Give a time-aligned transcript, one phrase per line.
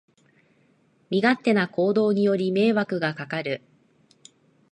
[1.11, 3.61] 身勝手な行動により迷惑がかかる